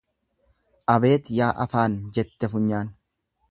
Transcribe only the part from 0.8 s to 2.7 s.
Abeet yaa afaan jette